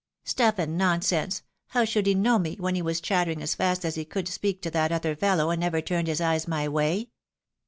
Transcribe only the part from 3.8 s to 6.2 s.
as he could speak to that other fellow, and never turned his